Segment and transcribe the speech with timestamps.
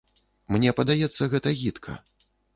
[0.55, 1.97] Мне падаецца, гэта гідка.